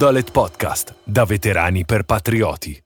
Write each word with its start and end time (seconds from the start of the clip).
Dolet 0.00 0.30
Podcast, 0.30 0.94
da 1.04 1.26
veterani 1.26 1.84
per 1.84 2.04
patrioti. 2.04 2.82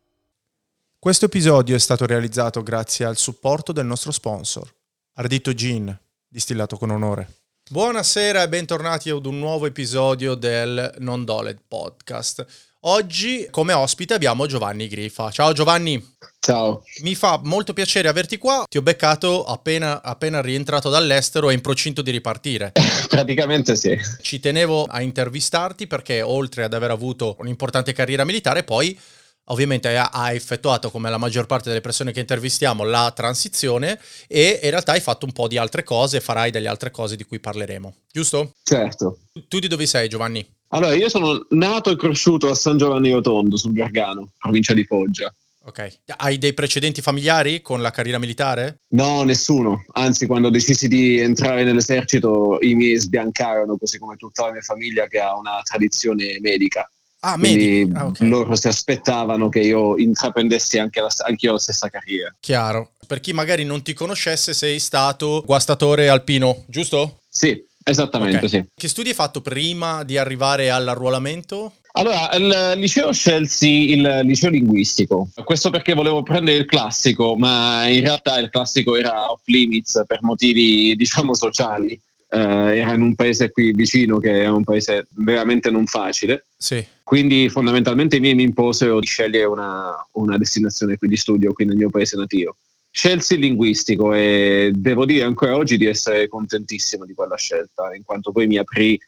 Questo 0.98 1.26
episodio 1.26 1.76
è 1.76 1.78
stato 1.78 2.06
realizzato 2.06 2.60
grazie 2.64 3.04
al 3.04 3.16
supporto 3.16 3.70
del 3.70 3.86
nostro 3.86 4.10
sponsor, 4.10 4.68
Ardito 5.12 5.54
Gin, 5.54 5.96
distillato 6.26 6.76
con 6.76 6.90
onore. 6.90 7.43
Buonasera 7.70 8.42
e 8.42 8.48
bentornati 8.50 9.08
ad 9.08 9.24
un 9.24 9.38
nuovo 9.38 9.64
episodio 9.64 10.34
del 10.34 10.96
Non 10.98 11.24
Dolet 11.24 11.60
Podcast. 11.66 12.44
Oggi 12.80 13.48
come 13.50 13.72
ospite 13.72 14.12
abbiamo 14.12 14.44
Giovanni 14.44 14.86
Grifa. 14.86 15.30
Ciao 15.30 15.54
Giovanni. 15.54 16.16
Ciao. 16.40 16.82
Mi 17.00 17.14
fa 17.14 17.40
molto 17.42 17.72
piacere 17.72 18.08
averti 18.08 18.36
qua. 18.36 18.66
Ti 18.68 18.76
ho 18.76 18.82
beccato 18.82 19.46
appena, 19.46 20.02
appena 20.02 20.42
rientrato 20.42 20.90
dall'estero 20.90 21.48
e 21.48 21.54
in 21.54 21.62
procinto 21.62 22.02
di 22.02 22.10
ripartire. 22.10 22.72
Praticamente 23.08 23.76
sì. 23.76 23.98
Ci 24.20 24.40
tenevo 24.40 24.84
a 24.84 25.00
intervistarti 25.00 25.86
perché 25.86 26.20
oltre 26.20 26.64
ad 26.64 26.74
aver 26.74 26.90
avuto 26.90 27.36
un'importante 27.38 27.94
carriera 27.94 28.24
militare, 28.24 28.62
poi 28.64 29.00
ovviamente 29.46 29.96
ha 29.96 30.32
effettuato 30.32 30.90
come 30.90 31.10
la 31.10 31.18
maggior 31.18 31.46
parte 31.46 31.68
delle 31.68 31.80
persone 31.80 32.12
che 32.12 32.20
intervistiamo 32.20 32.84
la 32.84 33.12
transizione 33.14 34.00
e 34.26 34.60
in 34.62 34.70
realtà 34.70 34.92
hai 34.92 35.00
fatto 35.00 35.26
un 35.26 35.32
po' 35.32 35.48
di 35.48 35.58
altre 35.58 35.82
cose, 35.82 36.20
farai 36.20 36.50
delle 36.50 36.68
altre 36.68 36.90
cose 36.90 37.16
di 37.16 37.24
cui 37.24 37.40
parleremo, 37.40 37.94
giusto? 38.10 38.54
Certo. 38.62 39.18
Tu 39.48 39.58
di 39.58 39.68
dove 39.68 39.86
sei 39.86 40.08
Giovanni? 40.08 40.46
Allora, 40.68 40.94
io 40.94 41.08
sono 41.08 41.46
nato 41.50 41.90
e 41.90 41.96
cresciuto 41.96 42.48
a 42.48 42.54
San 42.54 42.78
Giovanni 42.78 43.12
Rotondo, 43.12 43.56
sul 43.56 43.72
Gargano, 43.72 44.32
provincia 44.38 44.74
di 44.74 44.84
Foggia. 44.84 45.32
Ok. 45.66 46.00
Hai 46.16 46.36
dei 46.36 46.52
precedenti 46.52 47.00
familiari 47.00 47.62
con 47.62 47.80
la 47.80 47.90
carriera 47.90 48.18
militare? 48.18 48.80
No, 48.88 49.22
nessuno. 49.22 49.84
Anzi, 49.92 50.26
quando 50.26 50.50
decisi 50.50 50.88
di 50.88 51.18
entrare 51.18 51.64
nell'esercito, 51.64 52.58
i 52.60 52.74
miei 52.74 52.98
sbiancarono, 52.98 53.78
così 53.78 53.98
come 53.98 54.16
tutta 54.16 54.46
la 54.46 54.52
mia 54.52 54.60
famiglia 54.60 55.06
che 55.06 55.20
ha 55.20 55.36
una 55.38 55.60
tradizione 55.62 56.38
medica. 56.40 56.86
Ah, 57.26 57.38
Quindi. 57.38 57.90
Ah, 57.94 58.06
ok. 58.06 58.20
loro 58.20 58.54
si 58.54 58.68
aspettavano 58.68 59.48
che 59.48 59.60
io 59.60 59.96
intraprendessi 59.96 60.78
anche, 60.78 61.00
la, 61.00 61.08
anche 61.26 61.46
io 61.46 61.52
la 61.52 61.58
stessa 61.58 61.88
carriera. 61.88 62.34
Chiaro. 62.38 62.90
Per 63.06 63.20
chi 63.20 63.32
magari 63.32 63.64
non 63.64 63.82
ti 63.82 63.94
conoscesse, 63.94 64.52
sei 64.52 64.78
stato 64.78 65.42
guastatore 65.46 66.08
alpino, 66.10 66.64
giusto? 66.66 67.20
Sì, 67.28 67.62
esattamente, 67.82 68.44
Ok. 68.44 68.48
sì. 68.48 68.64
Che 68.74 68.88
studi 68.88 69.08
hai 69.08 69.14
fatto 69.14 69.40
prima 69.40 70.04
di 70.04 70.18
arrivare 70.18 70.68
all'arruolamento? 70.70 71.72
Allora, 71.96 72.28
al 72.28 72.74
liceo 72.76 73.12
scelsi 73.12 73.92
il 73.92 74.20
liceo 74.24 74.50
linguistico, 74.50 75.28
questo 75.44 75.70
perché 75.70 75.94
volevo 75.94 76.22
prendere 76.24 76.56
il 76.58 76.64
classico, 76.66 77.36
ma 77.36 77.86
in 77.86 78.00
realtà 78.00 78.38
il 78.38 78.50
classico 78.50 78.96
era 78.96 79.30
off 79.30 79.42
limits 79.46 80.02
per 80.06 80.18
motivi, 80.22 80.94
diciamo, 80.96 81.34
sociali. 81.34 81.98
Eh, 82.34 82.78
era 82.78 82.94
in 82.94 83.02
un 83.02 83.14
paese 83.14 83.52
qui 83.52 83.70
vicino 83.72 84.18
che 84.18 84.42
è 84.42 84.48
un 84.48 84.64
paese 84.64 85.06
veramente 85.10 85.70
non 85.70 85.86
facile, 85.86 86.46
Sì. 86.56 86.84
quindi 87.04 87.48
fondamentalmente 87.48 88.16
i 88.16 88.20
miei 88.20 88.34
mi 88.34 88.42
imposero 88.42 88.98
di 88.98 89.06
scegliere 89.06 89.44
una, 89.44 89.92
una 90.14 90.36
destinazione 90.36 90.96
qui 90.96 91.06
di 91.06 91.16
studio, 91.16 91.52
qui 91.52 91.64
nel 91.64 91.76
mio 91.76 91.90
paese 91.90 92.16
natio. 92.16 92.56
Scelsi 92.90 93.34
il 93.34 93.40
linguistico 93.40 94.14
e 94.14 94.72
devo 94.74 95.04
dire 95.04 95.22
ancora 95.24 95.56
oggi 95.56 95.76
di 95.76 95.86
essere 95.86 96.26
contentissimo 96.26 97.04
di 97.04 97.14
quella 97.14 97.36
scelta, 97.36 97.94
in 97.94 98.02
quanto 98.04 98.32
poi 98.32 98.48
mi 98.48 98.56
aprì, 98.58 98.98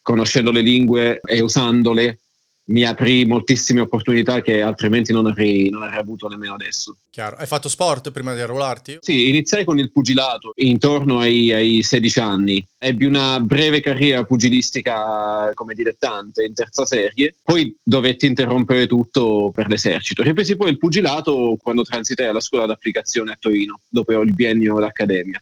conoscendo 0.00 0.52
le 0.52 0.60
lingue 0.60 1.20
e 1.24 1.40
usandole, 1.40 2.20
mi 2.66 2.84
aprì 2.84 3.24
moltissime 3.24 3.80
opportunità 3.80 4.40
che 4.40 4.62
altrimenti 4.62 5.12
non 5.12 5.26
avrei, 5.26 5.68
non 5.68 5.82
avrei 5.82 6.00
avuto 6.00 6.28
nemmeno 6.28 6.54
adesso. 6.54 6.96
Chiaro. 7.10 7.36
Hai 7.36 7.46
fatto 7.46 7.68
sport 7.68 8.10
prima 8.10 8.34
di 8.34 8.40
arruolarti? 8.40 8.98
Sì, 9.00 9.28
iniziai 9.28 9.64
con 9.64 9.78
il 9.78 9.90
pugilato 9.90 10.52
intorno 10.56 11.20
ai, 11.20 11.52
ai 11.52 11.82
16 11.82 12.20
anni. 12.20 12.66
Ebbi 12.78 13.04
una 13.04 13.40
breve 13.40 13.80
carriera 13.80 14.24
pugilistica 14.24 15.50
come 15.54 15.74
dilettante 15.74 16.44
in 16.44 16.54
terza 16.54 16.84
serie, 16.84 17.34
poi 17.42 17.74
dovetti 17.82 18.26
interrompere 18.26 18.86
tutto 18.86 19.50
per 19.54 19.68
l'esercito. 19.68 20.22
Ripresi 20.22 20.56
poi 20.56 20.70
il 20.70 20.78
pugilato 20.78 21.56
quando 21.62 21.82
transitai 21.82 22.26
alla 22.26 22.40
scuola 22.40 22.66
d'applicazione 22.66 23.32
a 23.32 23.36
Torino, 23.38 23.80
dopo 23.88 24.12
il 24.20 24.34
biennio 24.34 24.78
d'accademia. 24.78 25.40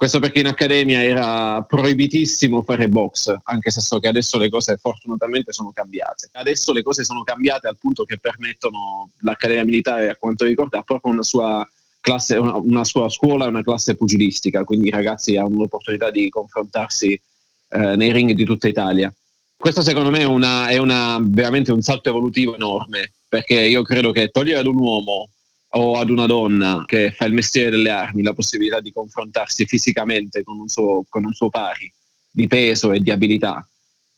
Questo 0.00 0.18
perché 0.18 0.38
in 0.38 0.46
accademia 0.46 1.02
era 1.02 1.60
proibitissimo 1.60 2.62
fare 2.62 2.88
box, 2.88 3.36
anche 3.42 3.70
se 3.70 3.82
so 3.82 3.98
che 3.98 4.08
adesso 4.08 4.38
le 4.38 4.48
cose 4.48 4.78
fortunatamente 4.78 5.52
sono 5.52 5.72
cambiate. 5.74 6.30
Adesso 6.32 6.72
le 6.72 6.82
cose 6.82 7.04
sono 7.04 7.22
cambiate 7.22 7.68
al 7.68 7.76
punto 7.76 8.04
che 8.04 8.16
permettono 8.16 9.10
l'Accademia 9.18 9.62
Militare, 9.62 10.08
a 10.08 10.16
quanto 10.16 10.46
ricordo, 10.46 10.78
ha 10.78 10.82
proprio 10.82 11.12
una 11.12 11.22
sua 11.22 11.68
classe, 12.00 12.36
una, 12.36 12.56
una 12.56 12.82
sua 12.82 13.10
scuola 13.10 13.44
e 13.44 13.48
una 13.48 13.62
classe 13.62 13.94
pugilistica, 13.94 14.64
quindi 14.64 14.88
i 14.88 14.90
ragazzi 14.90 15.36
hanno 15.36 15.58
l'opportunità 15.58 16.10
di 16.10 16.30
confrontarsi 16.30 17.20
eh, 17.68 17.96
nei 17.96 18.10
ring 18.10 18.30
di 18.32 18.44
tutta 18.46 18.68
Italia. 18.68 19.12
Questo 19.54 19.82
secondo 19.82 20.08
me 20.08 20.20
è, 20.20 20.24
una, 20.24 20.68
è 20.68 20.78
una- 20.78 21.18
veramente 21.20 21.72
un 21.72 21.82
salto 21.82 22.08
evolutivo 22.08 22.54
enorme, 22.54 23.12
perché 23.28 23.60
io 23.60 23.82
credo 23.82 24.12
che 24.12 24.28
togliere 24.28 24.60
ad 24.60 24.66
un 24.66 24.78
uomo 24.78 25.28
o 25.72 25.98
ad 25.98 26.10
una 26.10 26.26
donna 26.26 26.84
che 26.86 27.12
fa 27.12 27.26
il 27.26 27.32
mestiere 27.32 27.70
delle 27.70 27.90
armi 27.90 28.22
la 28.22 28.32
possibilità 28.32 28.80
di 28.80 28.92
confrontarsi 28.92 29.66
fisicamente 29.66 30.42
con 30.42 30.58
un 30.58 30.68
suo, 30.68 31.04
con 31.08 31.24
un 31.24 31.32
suo 31.32 31.48
pari 31.48 31.92
di 32.30 32.46
peso 32.46 32.92
e 32.92 33.00
di 33.00 33.10
abilità 33.10 33.64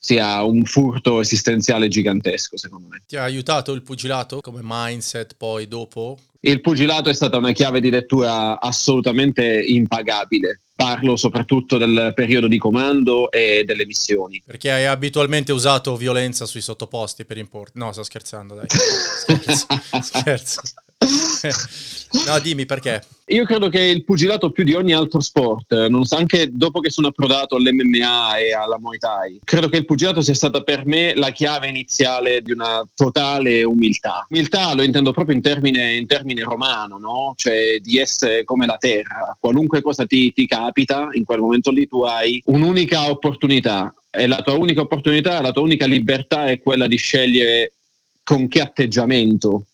sia 0.04 0.42
un 0.42 0.64
furto 0.64 1.20
esistenziale 1.20 1.86
gigantesco, 1.86 2.56
secondo 2.56 2.88
me. 2.88 3.02
Ti 3.06 3.16
ha 3.16 3.22
aiutato 3.22 3.70
il 3.72 3.82
pugilato 3.82 4.40
come 4.40 4.58
mindset 4.60 5.36
poi 5.36 5.68
dopo? 5.68 6.18
Il 6.40 6.60
pugilato 6.60 7.08
è 7.08 7.14
stata 7.14 7.36
una 7.36 7.52
chiave 7.52 7.80
di 7.80 7.88
lettura 7.88 8.60
assolutamente 8.60 9.44
impagabile. 9.64 10.62
Parlo 10.74 11.14
soprattutto 11.14 11.78
del 11.78 12.10
periodo 12.16 12.48
di 12.48 12.58
comando 12.58 13.30
e 13.30 13.62
delle 13.64 13.86
missioni. 13.86 14.42
Perché 14.44 14.72
hai 14.72 14.86
abitualmente 14.86 15.52
usato 15.52 15.94
violenza 15.94 16.46
sui 16.46 16.62
sottoposti 16.62 17.24
per 17.24 17.38
importi? 17.38 17.78
No, 17.78 17.92
sto 17.92 18.02
scherzando, 18.02 18.56
dai. 18.56 18.66
Scherzo. 18.68 19.66
Scherzo. 20.00 20.60
no, 22.26 22.38
dimmi 22.40 22.66
perché. 22.66 23.02
Io 23.26 23.44
credo 23.44 23.68
che 23.68 23.80
il 23.80 24.04
pugilato 24.04 24.50
più 24.50 24.64
di 24.64 24.74
ogni 24.74 24.92
altro 24.92 25.20
sport, 25.20 25.72
eh, 25.72 25.88
non 25.88 26.04
so, 26.04 26.16
anche 26.16 26.50
dopo 26.52 26.80
che 26.80 26.90
sono 26.90 27.08
approdato 27.08 27.56
all'MMA 27.56 28.36
e 28.36 28.52
alla 28.52 28.78
Muay 28.78 28.98
Thai, 28.98 29.40
credo 29.42 29.68
che 29.68 29.78
il 29.78 29.86
pugilato 29.86 30.20
sia 30.20 30.34
stata 30.34 30.62
per 30.62 30.84
me 30.84 31.14
la 31.14 31.30
chiave 31.30 31.68
iniziale 31.68 32.42
di 32.42 32.52
una 32.52 32.86
totale 32.94 33.62
umiltà. 33.62 34.26
Umiltà 34.28 34.74
lo 34.74 34.82
intendo 34.82 35.12
proprio 35.12 35.34
in 35.34 35.40
termine, 35.40 35.94
in 35.94 36.06
termine 36.06 36.42
romano, 36.42 36.98
no? 36.98 37.32
Cioè 37.36 37.78
di 37.80 37.98
essere 37.98 38.44
come 38.44 38.66
la 38.66 38.76
terra. 38.76 39.36
Qualunque 39.40 39.80
cosa 39.80 40.04
ti, 40.04 40.32
ti 40.32 40.46
capita, 40.46 41.08
in 41.12 41.24
quel 41.24 41.40
momento 41.40 41.70
lì 41.70 41.86
tu 41.86 42.02
hai 42.02 42.42
un'unica 42.46 43.08
opportunità. 43.08 43.94
E 44.10 44.26
la 44.26 44.42
tua 44.42 44.54
unica 44.54 44.82
opportunità, 44.82 45.40
la 45.40 45.52
tua 45.52 45.62
unica 45.62 45.86
libertà 45.86 46.46
è 46.46 46.60
quella 46.60 46.86
di 46.86 46.96
scegliere 46.96 47.72
con 48.22 48.46
che 48.46 48.60
atteggiamento 48.60 49.68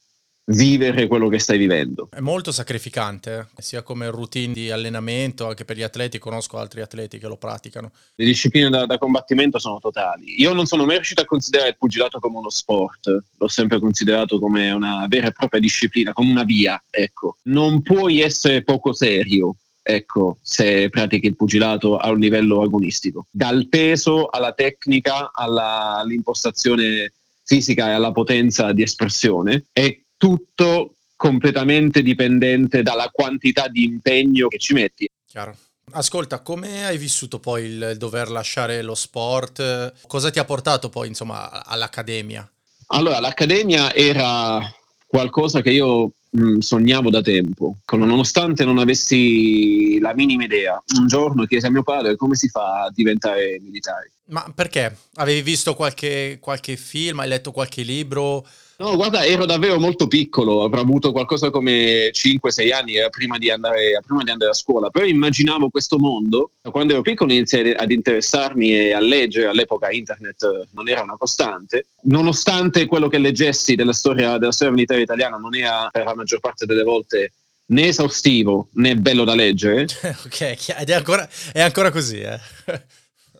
vivere 0.49 1.07
quello 1.07 1.29
che 1.29 1.39
stai 1.39 1.59
vivendo. 1.59 2.09
È 2.11 2.21
molto 2.21 2.53
sacrificante, 2.53 3.49
eh, 3.57 3.63
sia 3.63 3.83
come 3.83 4.11
routine 4.11 4.53
di 4.53 4.71
allenamento, 4.71 5.49
anche 5.49 5.65
per 5.65 5.77
gli 5.77 5.83
atleti, 5.83 6.19
conosco 6.19 6.59
altri 6.59 6.81
atleti 6.81 7.19
che 7.19 7.27
lo 7.27 7.37
praticano. 7.37 7.93
Le 8.15 8.25
discipline 8.25 8.71
da, 8.71 8.87
da 8.87 8.99
combattimento 8.99 9.59
sono 9.59 9.79
totali. 9.79 10.41
Io 10.41 10.53
non 10.53 10.67
sono 10.67 10.85
mai 10.85 10.97
riuscito 10.97 11.23
a 11.23 11.27
considerare 11.27 11.71
il 11.71 11.77
pugilato 11.79 12.19
come 12.19 12.39
uno 12.39 12.51
sport, 12.51 13.25
l'ho 13.37 13.49
sempre 13.49 13.79
considerato 13.79 14.39
come 14.39 14.71
una 14.71 15.07
vera 15.09 15.29
e 15.29 15.33
propria 15.33 15.61
disciplina, 15.61 16.13
come 16.13 16.31
una 16.31 16.45
via, 16.45 16.83
ecco. 16.91 17.37
Non 17.45 17.83
puoi 17.83 18.21
essere 18.21 18.63
poco 18.63 18.93
serio, 18.93 19.57
ecco, 19.83 20.39
se 20.43 20.89
pratichi 20.89 21.27
il 21.27 21.37
pugilato 21.37 21.97
a 21.97 22.11
un 22.11 22.19
livello 22.19 22.63
agonistico. 22.63 23.27
Dal 23.31 23.69
peso 23.69 24.29
alla 24.29 24.53
tecnica, 24.53 25.31
alla- 25.33 25.97
all'impostazione 25.97 27.13
fisica 27.45 27.89
e 27.89 27.93
alla 27.93 28.13
potenza 28.13 28.73
di 28.73 28.83
espressione, 28.83 29.65
è 29.73 29.99
tutto 30.19 30.97
completamente 31.17 32.03
dipendente 32.03 32.83
dalla 32.83 33.09
quantità 33.11 33.69
di 33.69 33.85
impegno 33.85 34.49
che 34.49 34.59
ci 34.59 34.75
metti. 34.75 35.09
Chiaro. 35.27 35.57
Ascolta, 35.93 36.41
come 36.41 36.85
hai 36.85 36.99
vissuto 36.99 37.39
poi 37.39 37.65
il, 37.65 37.95
dover 37.97 38.29
lasciare 38.29 38.83
lo 38.83 38.95
sport? 38.95 39.95
Cosa 40.07 40.31
ti 40.31 40.39
ha 40.39 40.45
portato 40.45 40.91
poi, 40.91 41.09
insomma, 41.09 41.65
all'accademia? 41.65 42.49
Allora, 42.89 43.21
l'accademia 43.21 43.95
era 43.95 44.61
qualcosa 45.07 45.63
che 45.63 45.71
io 45.71 46.13
mh, 46.31 46.59
sognavo 46.59 47.11
da 47.11 47.23
tempo, 47.23 47.79
nonostante 47.93 48.65
non 48.65 48.79
avessi 48.79 49.99
la 49.99 50.15
minima 50.15 50.45
idea. 50.45 50.83
Un 50.99 51.07
giorno 51.07 51.47
chiesi 51.47 51.67
a 51.67 51.71
mio 51.71 51.83
padre 51.83 52.17
come 52.17 52.35
si 52.35 52.49
fa 52.49 52.85
a 52.85 52.91
diventare 52.95 53.59
militare. 53.61 54.13
Ma 54.27 54.51
perché? 54.55 54.95
Avevi 55.15 55.43
visto 55.43 55.75
qualche, 55.75 56.39
qualche 56.41 56.77
film, 56.77 57.21
hai 57.21 57.29
letto 57.29 57.51
qualche 57.51 57.83
libro? 57.83 58.47
No, 58.81 58.95
guarda, 58.95 59.25
ero 59.25 59.45
davvero 59.45 59.81
molto 59.81 60.07
piccolo, 60.07 60.63
avrò 60.63 60.81
avuto 60.81 61.11
qualcosa 61.11 61.51
come 61.51 62.13
5-6 62.13 62.73
anni 62.73 62.95
prima 63.11 63.37
di, 63.37 63.51
andare, 63.51 64.01
prima 64.07 64.23
di 64.23 64.31
andare 64.31 64.53
a 64.53 64.55
scuola, 64.55 64.89
però 64.89 65.05
immaginavo 65.05 65.69
questo 65.69 65.99
mondo. 65.99 66.53
Quando 66.63 66.93
ero 66.93 67.03
piccolo 67.03 67.33
iniziai 67.33 67.73
ad 67.73 67.91
interessarmi 67.91 68.73
e 68.73 68.93
a 68.93 69.01
leggere, 69.01 69.49
all'epoca 69.49 69.91
internet 69.91 70.69
non 70.75 70.89
era 70.89 71.03
una 71.03 71.17
costante, 71.17 71.87
nonostante 72.03 72.87
quello 72.87 73.09
che 73.09 73.19
leggessi 73.19 73.75
della 73.75 73.93
storia, 73.93 74.39
della 74.39 74.53
storia 74.53 74.73
militare 74.73 75.01
italiana 75.01 75.39
non 75.39 75.57
era 75.57 75.89
per 75.91 76.05
la 76.05 76.15
maggior 76.15 76.39
parte 76.39 76.65
delle 76.65 76.85
volte 76.85 77.33
né 77.71 77.89
esaustivo 77.89 78.69
né 78.75 78.95
bello 78.95 79.25
da 79.25 79.35
leggere, 79.35 79.89
ok, 80.25 80.85
è 80.85 80.93
ancora, 80.93 81.29
è 81.53 81.63
ancora 81.63 81.91
così, 81.91 82.21
eh. 82.21 82.39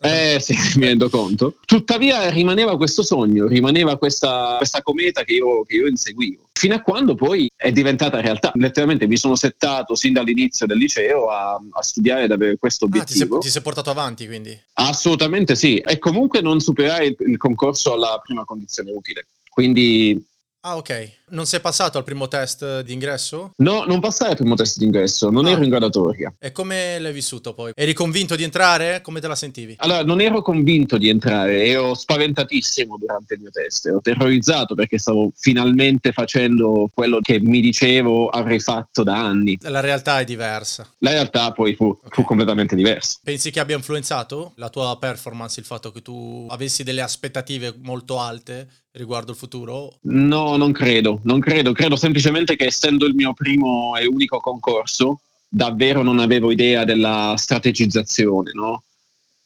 Eh 0.01 0.39
sì, 0.39 0.55
mi 0.77 0.85
rendo 0.85 1.09
conto. 1.09 1.55
Tuttavia 1.65 2.29
rimaneva 2.29 2.77
questo 2.77 3.03
sogno, 3.03 3.47
rimaneva 3.47 3.97
questa, 3.97 4.55
questa 4.57 4.81
cometa 4.81 5.23
che 5.23 5.33
io, 5.33 5.63
che 5.63 5.75
io 5.75 5.87
inseguivo. 5.87 6.49
Fino 6.53 6.75
a 6.75 6.81
quando 6.81 7.15
poi 7.15 7.49
è 7.55 7.71
diventata 7.71 8.19
realtà. 8.19 8.51
Letteralmente 8.55 9.07
mi 9.07 9.17
sono 9.17 9.35
settato 9.35 9.95
sin 9.95 10.13
dall'inizio 10.13 10.65
del 10.65 10.77
liceo 10.77 11.27
a, 11.27 11.59
a 11.71 11.81
studiare 11.81 12.23
ad 12.23 12.31
avere 12.31 12.57
questo 12.57 12.85
obiettivo. 12.85 13.13
Ah, 13.13 13.27
ti, 13.27 13.29
sei, 13.29 13.39
ti 13.39 13.49
sei 13.49 13.61
portato 13.61 13.89
avanti 13.89 14.25
quindi? 14.25 14.57
Assolutamente 14.73 15.55
sì. 15.55 15.77
E 15.77 15.97
comunque 15.99 16.41
non 16.41 16.59
superare 16.59 17.05
il, 17.05 17.15
il 17.19 17.37
concorso 17.37 17.93
alla 17.93 18.19
prima 18.23 18.43
condizione 18.43 18.91
utile. 18.91 19.27
Quindi 19.49 20.21
Ah, 20.61 20.75
ok. 20.75 21.17
Non 21.29 21.45
sei 21.45 21.61
passato 21.61 21.97
al 21.97 22.03
primo 22.03 22.27
test 22.27 22.81
d'ingresso? 22.81 23.53
No, 23.57 23.85
non 23.85 24.01
passai 24.01 24.31
al 24.31 24.35
primo 24.35 24.55
test 24.55 24.77
d'ingresso, 24.77 25.29
non 25.29 25.45
ah. 25.45 25.51
ero 25.51 25.63
in 25.63 25.69
graduatoria. 25.69 26.33
E 26.37 26.51
come 26.51 26.99
l'hai 26.99 27.13
vissuto 27.13 27.53
poi? 27.53 27.71
Eri 27.75 27.93
convinto 27.93 28.35
di 28.35 28.43
entrare? 28.43 28.99
Come 29.01 29.21
te 29.21 29.27
la 29.27 29.35
sentivi? 29.35 29.75
Allora, 29.77 30.03
non 30.03 30.19
ero 30.19 30.41
convinto 30.41 30.97
di 30.97 31.07
entrare, 31.07 31.65
ero 31.65 31.93
spaventatissimo 31.93 32.97
durante 32.97 33.35
il 33.35 33.39
mio 33.39 33.51
test, 33.51 33.85
ero 33.85 34.01
terrorizzato 34.01 34.75
perché 34.75 34.97
stavo 34.97 35.31
finalmente 35.35 36.11
facendo 36.11 36.89
quello 36.93 37.19
che 37.21 37.39
mi 37.39 37.61
dicevo 37.61 38.27
avrei 38.27 38.59
fatto 38.59 39.03
da 39.03 39.15
anni. 39.15 39.57
La 39.61 39.79
realtà 39.79 40.19
è 40.19 40.25
diversa. 40.25 40.91
La 40.97 41.11
realtà 41.11 41.53
poi 41.53 41.73
fu, 41.73 41.85
okay. 41.85 42.09
fu 42.09 42.23
completamente 42.23 42.75
diversa. 42.75 43.19
Pensi 43.23 43.49
che 43.49 43.61
abbia 43.61 43.77
influenzato 43.77 44.51
la 44.55 44.67
tua 44.67 44.97
performance 44.99 45.59
il 45.59 45.65
fatto 45.65 45.93
che 45.93 46.01
tu 46.01 46.47
avessi 46.49 46.83
delle 46.83 47.01
aspettative 47.01 47.75
molto 47.77 48.19
alte 48.19 48.67
riguardo 48.93 49.31
il 49.31 49.37
futuro? 49.37 49.93
No, 50.01 50.48
non 50.57 50.71
credo, 50.71 51.19
non 51.23 51.39
credo. 51.39 51.71
Credo 51.71 51.95
semplicemente 51.95 52.55
che 52.55 52.65
essendo 52.65 53.05
il 53.05 53.15
mio 53.15 53.33
primo 53.33 53.95
e 53.97 54.05
unico 54.05 54.39
concorso, 54.39 55.21
davvero 55.47 56.03
non 56.03 56.19
avevo 56.19 56.51
idea 56.51 56.83
della 56.83 57.33
strategizzazione, 57.37 58.51
no? 58.53 58.83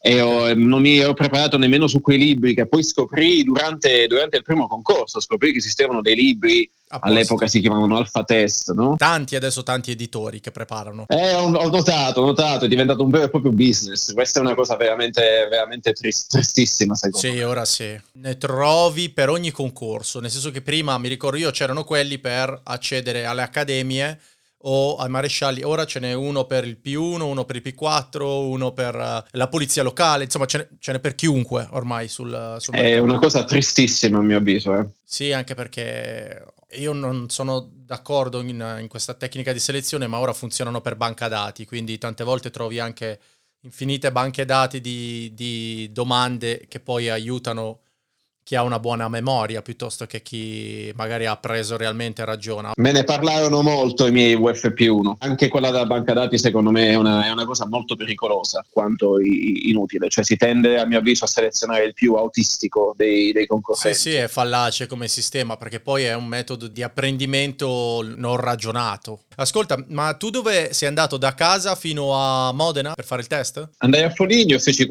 E 0.06 0.20
ho, 0.20 0.54
non 0.54 0.82
mi 0.82 0.98
ero 0.98 1.14
preparato 1.14 1.58
nemmeno 1.58 1.88
su 1.88 2.02
quei 2.02 2.18
libri 2.18 2.54
che 2.54 2.68
poi 2.68 2.84
scoprì 2.84 3.42
durante, 3.44 4.06
durante 4.08 4.36
il 4.36 4.44
primo 4.44 4.68
concorso, 4.68 5.22
scoprì 5.22 5.54
che 5.54 5.60
esistevano 5.60 6.02
dei 6.02 6.16
libri 6.16 6.70
all'epoca 6.90 7.48
si 7.48 7.62
chiamavano 7.62 7.96
alfa 7.96 8.26
test, 8.26 8.74
no? 8.74 8.96
Tanti 8.98 9.38
adesso, 9.38 9.64
tanti 9.64 9.92
editori 9.92 10.42
che 10.42 10.52
preparano. 10.52 11.06
Eh, 11.08 11.34
ho, 11.36 11.46
ho, 11.46 11.70
notato, 11.70 12.20
ho 12.20 12.26
notato, 12.26 12.66
è 12.66 12.68
diventato 12.68 13.02
un 13.02 13.12
vero 13.12 13.24
e 13.24 13.30
proprio 13.30 13.54
business. 13.54 14.14
Questa 14.14 14.40
è 14.40 14.42
una 14.42 14.56
cosa 14.56 14.76
veramente, 14.76 15.48
veramente 15.50 15.94
trist, 15.94 16.30
tristissima, 16.32 16.96
secondo 16.96 17.26
sì, 17.26 17.34
me. 17.36 17.44
ora 17.46 17.64
sì. 17.64 17.98
Ne 18.16 18.38
trovi 18.38 19.10
per 19.10 19.30
ogni 19.30 19.52
concorso, 19.52 20.20
nel 20.20 20.32
senso 20.32 20.52
che 20.52 20.62
prima, 20.62 20.98
mi 20.98 21.08
ricordo 21.08 21.38
io, 21.38 21.52
c'erano 21.52 21.86
quelli 21.86 22.20
per 22.20 22.60
accedere 22.64 23.26
alle 23.26 23.42
accademie 23.42 24.20
o 24.65 24.95
ai 24.98 25.10
marescialli. 25.10 25.63
Ora 25.63 25.86
ce 25.86 26.00
n'è 26.00 26.13
uno 26.13 26.45
per 26.45 26.65
il 26.65 26.80
P1, 26.83 27.21
uno 27.21 27.45
per 27.45 27.56
il 27.56 27.62
P4, 27.65 28.21
uno 28.24 28.71
per 28.71 28.95
uh, 28.95 29.27
la 29.31 29.48
polizia 29.48 29.83
locale, 29.83 30.25
insomma 30.25 30.45
ce 30.45 30.57
n'è, 30.57 30.68
ce 30.80 30.92
n'è 30.92 31.00
per 31.00 31.15
chiunque 31.15 31.68
ormai 31.71 32.07
sul, 32.07 32.57
sul 32.60 32.74
È 32.74 32.98
una 32.98 33.19
cosa 33.19 33.44
tristissima 33.44 34.19
a 34.19 34.21
mio 34.21 34.38
avviso. 34.38 34.75
Eh. 34.77 34.88
Sì, 35.04 35.31
anche 35.31 35.56
perché 35.56 36.45
io 36.74 36.94
non 36.94 37.30
sono 37.30 37.69
d'accordo 37.71 38.42
in, 38.42 38.77
in, 38.80 38.88
questa 38.88 39.13
tecnica 39.13 39.54
di 39.54 39.60
selezione, 39.60 40.07
ma 40.07 40.19
ora 40.19 40.33
funzionano 40.33 40.81
per 40.81 40.95
banca 40.95 41.27
dati, 41.27 41.66
quindi 41.66 41.98
tante 41.98 42.24
volte 42.24 42.50
trovi 42.50 42.80
anche 42.80 43.19
infinite 43.62 44.12
banche 44.12 44.45
dati 44.45 44.81
di, 44.81 45.31
di 45.33 45.89
domande 45.92 46.66
che 46.68 46.80
poi 46.80 47.09
aiutano 47.09 47.80
chi 48.44 48.56
ha 48.56 48.63
una 48.63 48.80
buona 48.80 49.07
memoria 49.07 49.62
piuttosto 49.62 50.06
che 50.06 50.22
chi 50.22 50.92
magari 50.95 51.25
ha 51.25 51.36
preso 51.38 51.78
realmente 51.78 52.25
ragione. 52.25 52.72
Me 52.75 52.92
ne 52.92 53.04
parlarono 53.04 53.62
molto 53.62 54.06
i 54.06 54.12
miei 54.12 54.36
UFP1, 54.36 55.16
anche 55.19 55.48
quella 55.48 55.72
della 55.72 55.86
banca 55.86 56.13
dati 56.13 56.38
secondo 56.38 56.72
me 56.72 56.90
è 56.90 56.95
una, 56.95 57.25
è 57.25 57.31
una 57.31 57.45
cosa 57.45 57.66
molto 57.68 57.95
pericolosa 57.95 58.66
quanto 58.69 59.19
i, 59.19 59.69
inutile, 59.69 60.10
cioè 60.10 60.24
si 60.24 60.36
tende 60.36 60.80
a 60.80 60.86
mio 60.86 61.00
avviso 61.00 61.25
a 61.25 61.28
selezionare 61.28 61.86
il 61.86 61.94
più 61.94 62.16
autistico 62.16 62.94
dei, 62.95 63.31
dei 63.31 63.48
concorrenti. 63.48 63.94
Sì 63.98 64.10
sì 64.10 64.16
è 64.16 64.28
fallace 64.28 64.88
come 64.88 65.07
sistema 65.07 65.57
perché 65.57 65.80
poi 65.80 66.04
è 66.04 66.13
un 66.13 66.25
metodo 66.25 66.68
di 66.68 66.84
apprendimento 66.84 68.04
non 68.16 68.36
ragionato. 68.36 69.22
Ascolta, 69.36 69.84
ma 69.90 70.13
tu 70.13 70.30
dove 70.30 70.74
sei 70.74 70.88
andato 70.88 71.18
da 71.18 71.34
casa 71.34 71.75
fino 71.75 72.13
a 72.13 72.51
Modena 72.51 72.94
per 72.94 73.06
fare 73.06 73.22
il 73.22 73.28
test? 73.28 73.69
Andai 73.78 74.04
a 74.04 74.10
Foligno 74.10 74.60
feci 74.60 74.88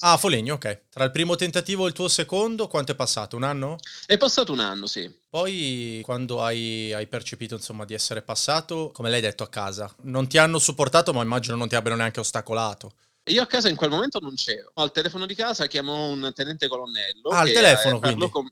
Ah, 0.00 0.16
Foligno, 0.16 0.54
ok. 0.54 0.84
Tra 0.88 1.04
il 1.04 1.10
primo 1.10 1.34
tentativo 1.34 1.84
e 1.84 1.88
il 1.88 1.94
tuo 1.94 2.08
secondo, 2.08 2.66
quanto 2.66 2.92
è 2.92 2.94
passato? 2.94 3.36
Un 3.36 3.42
anno? 3.42 3.76
È 4.06 4.16
passato 4.16 4.52
un 4.52 4.60
anno, 4.60 4.86
sì. 4.86 5.10
Poi, 5.28 6.00
quando 6.02 6.42
hai, 6.42 6.92
hai, 6.92 7.06
percepito, 7.06 7.54
insomma, 7.54 7.84
di 7.84 7.92
essere 7.92 8.22
passato, 8.22 8.90
come 8.92 9.10
l'hai 9.10 9.20
detto 9.20 9.42
a 9.42 9.48
casa? 9.48 9.94
Non 10.02 10.28
ti 10.28 10.38
hanno 10.38 10.58
supportato, 10.58 11.12
ma 11.12 11.22
immagino 11.22 11.56
non 11.56 11.68
ti 11.68 11.74
abbiano 11.74 11.96
neanche 11.96 12.20
ostacolato. 12.20 12.92
Io 13.28 13.42
a 13.42 13.46
casa 13.46 13.68
in 13.68 13.76
quel 13.76 13.90
momento 13.90 14.18
non 14.20 14.34
c'ero. 14.34 14.70
Al 14.74 14.92
telefono 14.92 15.26
di 15.26 15.34
casa 15.34 15.66
chiamò 15.66 16.08
un 16.08 16.32
tenente 16.34 16.68
colonnello. 16.68 17.28
Ah, 17.30 17.40
al 17.40 17.50
telefono, 17.50 17.98
quindi? 17.98 18.28
Con... 18.30 18.48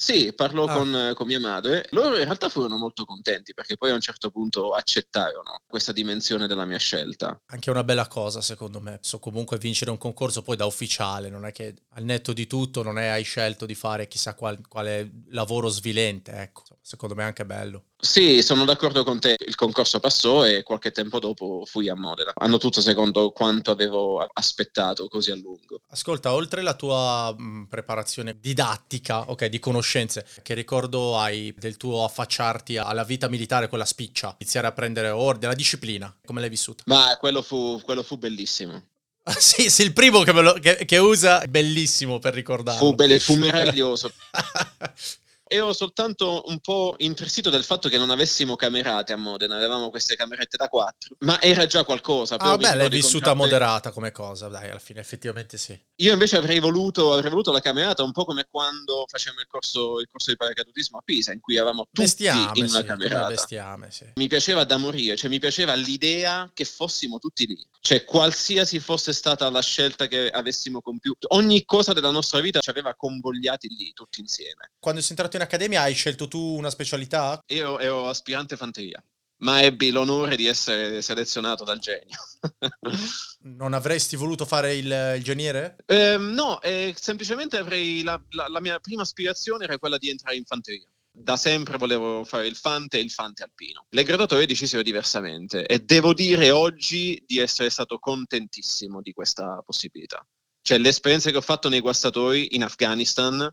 Sì, 0.00 0.32
parlò 0.32 0.66
ah. 0.66 0.74
con, 0.74 1.12
con, 1.16 1.26
mia 1.26 1.40
madre. 1.40 1.88
Loro 1.90 2.16
in 2.16 2.22
realtà 2.22 2.48
furono 2.48 2.76
molto 2.76 3.04
contenti 3.04 3.52
perché 3.52 3.76
poi 3.76 3.90
a 3.90 3.94
un 3.94 4.00
certo 4.00 4.30
punto 4.30 4.72
accettarono 4.72 5.62
questa 5.66 5.90
dimensione 5.90 6.46
della 6.46 6.64
mia 6.64 6.78
scelta. 6.78 7.40
Anche 7.46 7.70
una 7.70 7.82
bella 7.82 8.06
cosa, 8.06 8.40
secondo 8.40 8.80
me. 8.80 9.00
So 9.02 9.18
comunque 9.18 9.58
vincere 9.58 9.90
un 9.90 9.98
concorso 9.98 10.42
poi 10.42 10.54
da 10.54 10.66
ufficiale, 10.66 11.30
non 11.30 11.44
è 11.44 11.50
che 11.50 11.74
al 11.94 12.04
netto 12.04 12.32
di 12.32 12.46
tutto 12.46 12.84
non 12.84 12.96
è 12.96 13.08
hai 13.08 13.24
scelto 13.24 13.66
di 13.66 13.74
fare 13.74 14.06
chissà 14.06 14.34
qual, 14.34 14.60
quale 14.68 15.24
lavoro 15.30 15.68
svilente, 15.68 16.30
ecco. 16.30 16.62
Secondo 16.80 17.16
me 17.16 17.22
è 17.22 17.26
anche 17.26 17.44
bello. 17.44 17.86
Sì, 18.00 18.42
sono 18.42 18.64
d'accordo 18.64 19.02
con 19.02 19.18
te. 19.18 19.34
Il 19.44 19.56
concorso 19.56 19.98
passò 19.98 20.46
e 20.46 20.62
qualche 20.62 20.92
tempo 20.92 21.18
dopo 21.18 21.64
fui 21.66 21.88
a 21.88 21.96
Modena. 21.96 22.32
Hanno 22.34 22.56
tutto 22.56 22.80
secondo 22.80 23.32
quanto 23.32 23.72
avevo 23.72 24.24
aspettato 24.32 25.08
così 25.08 25.32
a 25.32 25.34
lungo. 25.34 25.80
Ascolta, 25.88 26.32
oltre 26.32 26.62
la 26.62 26.74
tua 26.74 27.34
mh, 27.36 27.66
preparazione 27.68 28.38
didattica, 28.38 29.28
ok, 29.30 29.46
di 29.46 29.58
conoscenze, 29.58 30.24
che 30.42 30.54
ricordo 30.54 31.18
hai 31.18 31.52
del 31.58 31.76
tuo 31.76 32.04
affacciarti 32.04 32.76
alla 32.76 33.02
vita 33.02 33.28
militare, 33.28 33.68
quella 33.68 33.84
spiccia, 33.84 34.36
iniziare 34.38 34.68
a 34.68 34.72
prendere 34.72 35.10
ordine, 35.10 35.48
la 35.48 35.54
disciplina, 35.54 36.14
come 36.24 36.40
l'hai 36.40 36.50
vissuta? 36.50 36.84
Ma 36.86 37.16
quello 37.18 37.42
fu, 37.42 37.80
quello 37.82 38.04
fu 38.04 38.16
bellissimo. 38.16 38.80
sì, 39.38 39.68
sì, 39.68 39.82
il 39.82 39.92
primo 39.92 40.22
che, 40.22 40.32
lo, 40.32 40.52
che, 40.54 40.84
che 40.84 40.98
usa, 40.98 41.44
bellissimo 41.48 42.20
per 42.20 42.32
ricordare. 42.32 42.78
Fu, 42.78 42.94
be- 42.94 43.18
fu 43.18 43.34
meraviglioso. 43.34 44.12
Ero 45.48 45.72
soltanto 45.72 46.42
un 46.46 46.60
po' 46.60 46.94
intristito 46.98 47.48
del 47.48 47.64
fatto 47.64 47.88
che 47.88 47.96
non 47.96 48.10
avessimo 48.10 48.54
camerate 48.54 49.14
a 49.14 49.16
Modena, 49.16 49.56
avevamo 49.56 49.88
queste 49.88 50.14
camerette 50.14 50.56
da 50.56 50.68
quattro, 50.68 51.16
ma 51.20 51.40
era 51.40 51.66
già 51.66 51.84
qualcosa. 51.84 52.36
Ah, 52.36 52.56
beh, 52.56 52.74
l'hai 52.74 52.88
vissuta 52.88 53.32
moderata 53.34 53.90
come 53.90 54.12
cosa, 54.12 54.48
dai, 54.48 54.68
alla 54.68 54.78
fine 54.78 55.00
effettivamente 55.00 55.56
sì. 55.56 55.78
Io 55.96 56.12
invece 56.12 56.36
avrei 56.36 56.58
voluto, 56.60 57.12
avrei 57.12 57.30
voluto 57.30 57.50
la 57.50 57.60
camerata 57.60 58.02
un 58.02 58.12
po' 58.12 58.24
come 58.24 58.46
quando 58.50 59.04
facevamo 59.08 59.40
il 59.40 59.46
corso, 59.48 60.00
il 60.00 60.08
corso 60.10 60.30
di 60.30 60.36
paracadutismo 60.36 60.98
a 60.98 61.02
Pisa, 61.04 61.32
in 61.32 61.40
cui 61.40 61.56
eravamo 61.56 61.84
tutti 61.84 62.02
bestiame, 62.02 62.52
in 62.54 62.64
una 62.64 62.80
sì, 62.80 62.84
camerata. 62.84 63.28
Bestiame, 63.28 63.90
sì. 63.90 64.06
Mi 64.16 64.28
piaceva 64.28 64.64
da 64.64 64.76
morire, 64.76 65.16
cioè 65.16 65.30
mi 65.30 65.38
piaceva 65.38 65.74
l'idea 65.74 66.50
che 66.52 66.64
fossimo 66.64 67.18
tutti 67.18 67.46
lì. 67.46 67.58
Cioè, 67.80 68.04
qualsiasi 68.04 68.80
fosse 68.80 69.12
stata 69.12 69.48
la 69.50 69.62
scelta 69.62 70.06
che 70.08 70.28
avessimo 70.28 70.80
compiuto, 70.80 71.28
ogni 71.34 71.64
cosa 71.64 71.92
della 71.92 72.10
nostra 72.10 72.40
vita 72.40 72.60
ci 72.60 72.70
aveva 72.70 72.94
convogliati 72.94 73.68
lì, 73.68 73.92
tutti 73.92 74.20
insieme. 74.20 74.72
Quando 74.78 75.00
sei 75.00 75.10
entrato 75.10 75.36
in 75.36 75.42
accademia 75.42 75.82
hai 75.82 75.94
scelto 75.94 76.28
tu 76.28 76.38
una 76.38 76.70
specialità? 76.70 77.42
Io 77.46 77.78
ero 77.78 78.08
aspirante 78.08 78.56
fanteria, 78.56 79.02
ma 79.38 79.62
ebbi 79.62 79.90
l'onore 79.90 80.36
di 80.36 80.46
essere 80.46 81.00
selezionato 81.02 81.64
dal 81.64 81.78
genio. 81.78 82.18
non 83.56 83.72
avresti 83.72 84.16
voluto 84.16 84.44
fare 84.44 84.74
il, 84.74 85.14
il 85.16 85.22
geniere? 85.22 85.76
Eh, 85.86 86.16
no, 86.18 86.60
eh, 86.60 86.94
semplicemente 86.98 87.56
avrei 87.56 88.02
la, 88.02 88.20
la, 88.30 88.48
la 88.48 88.60
mia 88.60 88.78
prima 88.80 89.02
aspirazione 89.02 89.64
era 89.64 89.78
quella 89.78 89.98
di 89.98 90.10
entrare 90.10 90.36
in 90.36 90.44
fanteria 90.44 90.86
da 91.18 91.36
sempre 91.36 91.78
volevo 91.78 92.24
fare 92.24 92.46
il 92.46 92.56
fante 92.56 92.98
e 92.98 93.02
il 93.02 93.10
fante 93.10 93.42
alpino. 93.42 93.86
Le 93.90 94.02
graduatorie 94.02 94.46
decisero 94.46 94.82
diversamente 94.82 95.66
e 95.66 95.80
devo 95.80 96.14
dire 96.14 96.50
oggi 96.50 97.22
di 97.26 97.38
essere 97.38 97.70
stato 97.70 97.98
contentissimo 97.98 99.00
di 99.00 99.12
questa 99.12 99.62
possibilità. 99.64 100.24
Cioè 100.62 100.78
le 100.78 100.88
esperienze 100.88 101.30
che 101.30 101.36
ho 101.36 101.42
fatto 101.42 101.68
nei 101.68 101.80
guastatori 101.80 102.54
in 102.54 102.62
Afghanistan 102.62 103.50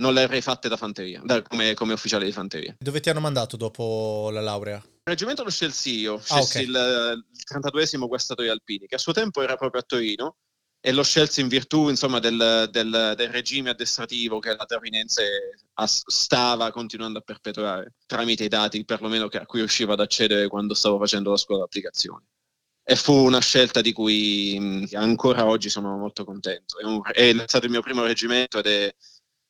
non 0.00 0.14
le 0.14 0.22
avrei 0.22 0.40
fatte 0.40 0.68
da 0.68 0.76
fanteria, 0.76 1.20
da, 1.22 1.42
come, 1.42 1.74
come, 1.74 1.92
ufficiale 1.92 2.24
di 2.24 2.32
fanteria. 2.32 2.74
Dove 2.78 3.00
ti 3.00 3.10
hanno 3.10 3.20
mandato 3.20 3.56
dopo 3.56 4.30
la 4.32 4.40
laurea? 4.40 4.76
Il 4.76 5.00
reggimento 5.02 5.44
lo 5.44 5.50
scelsi 5.50 5.98
io, 5.98 6.18
scelsi 6.18 6.58
ah, 6.58 6.60
okay. 6.60 6.62
il, 6.64 7.24
il 7.32 7.60
32esimo 7.60 8.06
guastatori 8.06 8.48
alpini, 8.48 8.86
che 8.86 8.94
a 8.94 8.98
suo 8.98 9.12
tempo 9.12 9.42
era 9.42 9.56
proprio 9.56 9.82
a 9.82 9.84
Torino 9.84 10.36
e 10.82 10.92
lo 10.92 11.02
scelsi 11.02 11.42
in 11.42 11.48
virtù 11.48 11.90
insomma, 11.90 12.18
del, 12.20 12.68
del, 12.70 13.12
del, 13.14 13.28
regime 13.28 13.70
addestrativo 13.70 14.38
che 14.38 14.56
la 14.56 14.64
Torinense 14.64 15.58
stava 15.84 16.70
continuando 16.70 17.18
a 17.18 17.22
perpetuare 17.22 17.94
tramite 18.06 18.44
i 18.44 18.48
dati 18.48 18.84
perlomeno 18.84 19.28
a 19.30 19.46
cui 19.46 19.58
riuscivo 19.58 19.92
ad 19.92 20.00
accedere 20.00 20.48
quando 20.48 20.72
stavo 20.74 20.98
facendo 20.98 21.30
la 21.30 21.36
scuola 21.36 21.62
d'applicazione. 21.62 22.24
E 22.82 22.96
fu 22.96 23.12
una 23.12 23.40
scelta 23.40 23.82
di 23.82 23.92
cui 23.92 24.88
ancora 24.94 25.46
oggi 25.46 25.68
sono 25.68 25.96
molto 25.98 26.24
contento. 26.24 26.78
È, 26.78 26.84
un, 26.84 27.02
è 27.12 27.44
stato 27.46 27.66
il 27.66 27.70
mio 27.70 27.82
primo 27.82 28.02
reggimento 28.02 28.58
ed 28.58 28.66
è 28.66 28.94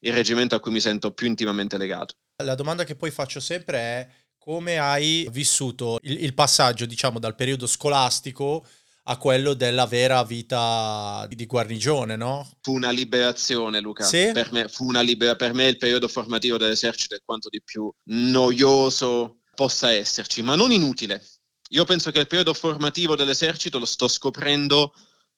il 0.00 0.12
reggimento 0.12 0.56
a 0.56 0.60
cui 0.60 0.72
mi 0.72 0.80
sento 0.80 1.12
più 1.12 1.28
intimamente 1.28 1.78
legato. 1.78 2.14
La 2.42 2.54
domanda 2.54 2.84
che 2.84 2.96
poi 2.96 3.10
faccio 3.10 3.38
sempre 3.38 3.78
è 3.78 4.08
come 4.37 4.78
hai 4.78 5.28
vissuto 5.30 5.99
il, 6.02 6.25
il 6.25 6.34
passaggio, 6.34 6.87
diciamo, 6.87 7.18
dal 7.18 7.34
periodo 7.34 7.66
scolastico 7.66 8.64
a 9.04 9.16
quello 9.16 9.54
della 9.54 9.87
vera 9.87 10.23
vita 10.25 11.26
di 11.30 11.47
guarnigione, 11.47 12.16
no? 12.16 12.49
Fu 12.61 12.75
una 12.75 12.90
liberazione, 12.90 13.80
Luca. 13.80 14.04
Sì? 14.04 14.30
Per 14.33 14.52
me, 14.52 14.69
fu 14.69 14.87
una 14.87 15.00
libera- 15.00 15.37
per 15.37 15.54
me 15.54 15.66
il 15.66 15.78
periodo 15.78 16.07
formativo 16.09 16.59
dell'esercito 16.59 17.14
è 17.14 17.21
quanto 17.25 17.49
di 17.49 17.62
più 17.62 17.92
noioso 18.04 19.40
possa 19.54 19.92
esserci, 19.92 20.42
ma 20.42 20.54
non 20.54 20.71
inutile. 20.73 21.23
Io 21.71 21.85
penso 21.85 22.11
che 22.11 22.19
il 22.21 22.26
periodo 22.26 22.52
formativo 22.54 23.14
dell'esercito 23.16 23.78
lo 23.78 23.85
sto 23.85 24.09
scoprendo, 24.09 24.92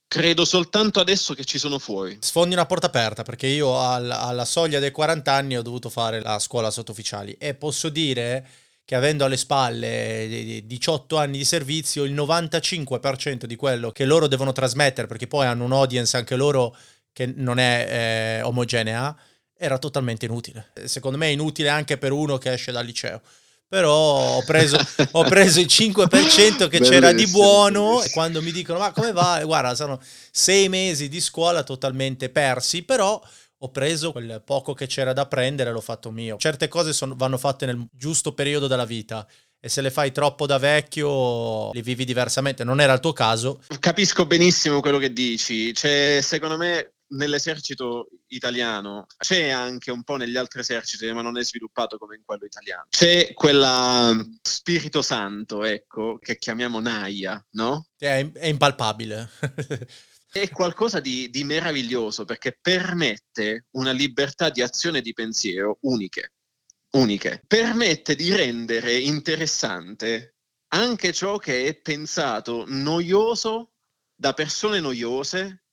credo 0.08 0.44
soltanto 0.44 1.00
adesso 1.00 1.34
che 1.34 1.44
ci 1.44 1.58
sono 1.58 1.78
fuori. 1.78 2.18
Sfondi 2.20 2.54
una 2.54 2.66
porta 2.66 2.86
aperta 2.86 3.22
perché 3.22 3.46
io 3.46 3.78
al- 3.78 4.10
alla 4.10 4.44
soglia 4.44 4.78
dei 4.78 4.90
40 4.90 5.32
anni 5.32 5.56
ho 5.56 5.62
dovuto 5.62 5.88
fare 5.88 6.20
la 6.20 6.38
scuola 6.38 6.70
sottufficiali 6.70 7.32
e 7.38 7.54
posso 7.54 7.88
dire 7.88 8.46
che 8.92 8.98
avendo 8.98 9.24
alle 9.24 9.38
spalle 9.38 10.26
di- 10.28 10.44
di 10.44 10.66
18 10.66 11.16
anni 11.16 11.38
di 11.38 11.46
servizio, 11.46 12.04
il 12.04 12.12
95% 12.12 13.46
di 13.46 13.56
quello 13.56 13.90
che 13.90 14.04
loro 14.04 14.26
devono 14.26 14.52
trasmettere, 14.52 15.06
perché 15.06 15.26
poi 15.26 15.46
hanno 15.46 15.64
un 15.64 15.72
audience 15.72 16.14
anche 16.14 16.36
loro 16.36 16.76
che 17.10 17.32
non 17.34 17.58
è 17.58 17.86
eh, 17.88 18.42
omogenea, 18.42 19.16
era 19.56 19.78
totalmente 19.78 20.26
inutile. 20.26 20.72
Secondo 20.84 21.16
me 21.16 21.28
è 21.28 21.30
inutile 21.30 21.70
anche 21.70 21.96
per 21.96 22.12
uno 22.12 22.36
che 22.36 22.52
esce 22.52 22.70
dal 22.70 22.84
liceo. 22.84 23.22
Però 23.66 24.36
ho 24.36 24.42
preso, 24.44 24.76
ho 25.12 25.24
preso 25.24 25.60
il 25.60 25.68
5% 25.70 26.68
che 26.68 26.80
c'era 26.80 27.12
di 27.12 27.22
Bellissimo, 27.22 27.38
buono 27.38 27.80
e 27.80 27.88
bellissimo. 27.92 28.12
quando 28.12 28.42
mi 28.42 28.52
dicono 28.52 28.78
ma 28.78 28.92
come 28.92 29.12
va? 29.12 29.40
Guarda, 29.42 29.74
sono 29.74 29.98
sei 30.30 30.68
mesi 30.68 31.08
di 31.08 31.22
scuola 31.22 31.62
totalmente 31.62 32.28
persi, 32.28 32.82
però 32.82 33.18
ho 33.64 33.70
preso 33.70 34.10
quel 34.10 34.42
poco 34.44 34.74
che 34.74 34.86
c'era 34.86 35.12
da 35.12 35.26
prendere 35.26 35.70
l'ho 35.70 35.80
fatto 35.80 36.10
mio. 36.10 36.36
Certe 36.36 36.66
cose 36.66 36.92
sono- 36.92 37.14
vanno 37.16 37.38
fatte 37.38 37.64
nel 37.64 37.86
giusto 37.92 38.34
periodo 38.34 38.66
della 38.66 38.84
vita 38.84 39.26
e 39.60 39.68
se 39.68 39.80
le 39.80 39.92
fai 39.92 40.10
troppo 40.10 40.46
da 40.46 40.58
vecchio 40.58 41.72
le 41.72 41.82
vivi 41.82 42.04
diversamente. 42.04 42.64
Non 42.64 42.80
era 42.80 42.92
il 42.92 42.98
tuo 43.00 43.12
caso. 43.12 43.62
Capisco 43.78 44.26
benissimo 44.26 44.80
quello 44.80 44.98
che 44.98 45.12
dici. 45.12 45.70
C'è, 45.72 46.20
secondo 46.20 46.56
me, 46.56 46.94
nell'esercito 47.12 48.08
italiano, 48.28 49.06
c'è 49.16 49.50
anche 49.50 49.92
un 49.92 50.02
po' 50.02 50.16
negli 50.16 50.36
altri 50.36 50.58
eserciti, 50.58 51.12
ma 51.12 51.22
non 51.22 51.38
è 51.38 51.44
sviluppato 51.44 51.98
come 51.98 52.16
in 52.16 52.22
quello 52.24 52.44
italiano. 52.44 52.86
C'è 52.88 53.32
quella 53.32 54.12
spirito 54.42 55.02
santo, 55.02 55.62
ecco, 55.62 56.18
che 56.18 56.36
chiamiamo 56.36 56.80
naia, 56.80 57.40
no? 57.50 57.86
È, 57.96 58.28
è 58.32 58.46
impalpabile. 58.46 59.30
È 60.32 60.48
qualcosa 60.48 60.98
di, 60.98 61.28
di 61.28 61.44
meraviglioso 61.44 62.24
perché 62.24 62.56
permette 62.58 63.66
una 63.72 63.90
libertà 63.90 64.48
di 64.48 64.62
azione 64.62 64.98
e 64.98 65.02
di 65.02 65.12
pensiero 65.12 65.76
uniche, 65.82 66.32
uniche. 66.92 67.42
Permette 67.46 68.14
di 68.14 68.34
rendere 68.34 68.96
interessante 68.96 70.36
anche 70.68 71.12
ciò 71.12 71.36
che 71.36 71.66
è 71.66 71.74
pensato 71.74 72.64
noioso 72.66 73.72
da 74.14 74.32
persone 74.32 74.80
noiose 74.80 75.64